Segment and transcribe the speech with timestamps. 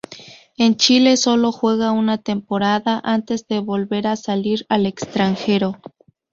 [0.57, 5.77] En Chile solo juega una temporada antes de volver a salir al extranjero.